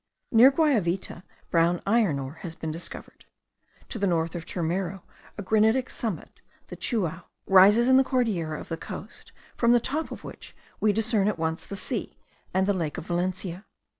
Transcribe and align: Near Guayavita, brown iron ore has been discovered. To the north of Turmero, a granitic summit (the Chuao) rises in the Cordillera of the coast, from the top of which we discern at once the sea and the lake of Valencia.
Near 0.31 0.51
Guayavita, 0.51 1.21
brown 1.51 1.79
iron 1.85 2.17
ore 2.17 2.39
has 2.41 2.55
been 2.55 2.71
discovered. 2.71 3.25
To 3.89 3.99
the 3.99 4.07
north 4.07 4.33
of 4.33 4.47
Turmero, 4.47 5.03
a 5.37 5.43
granitic 5.43 5.91
summit 5.91 6.41
(the 6.69 6.75
Chuao) 6.75 7.25
rises 7.45 7.87
in 7.87 7.97
the 7.97 8.03
Cordillera 8.03 8.59
of 8.59 8.69
the 8.69 8.77
coast, 8.77 9.31
from 9.55 9.73
the 9.73 9.79
top 9.79 10.09
of 10.11 10.23
which 10.23 10.55
we 10.79 10.91
discern 10.91 11.27
at 11.27 11.37
once 11.37 11.67
the 11.67 11.75
sea 11.75 12.17
and 12.51 12.65
the 12.65 12.73
lake 12.73 12.97
of 12.97 13.05
Valencia. 13.05 13.63